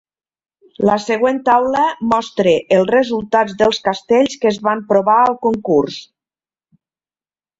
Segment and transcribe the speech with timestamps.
[0.89, 5.99] La següent taula mostra el resultat dels castells que es van provar al concurs.